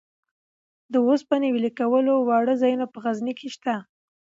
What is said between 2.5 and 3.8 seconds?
ځایونه په غزني کې شته.